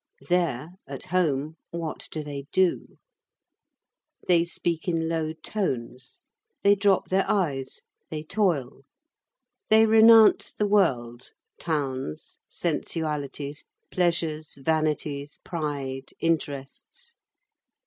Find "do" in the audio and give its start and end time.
2.09-2.23, 2.51-2.97